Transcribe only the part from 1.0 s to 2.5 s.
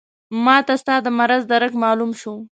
د مرض درک معلوم شو.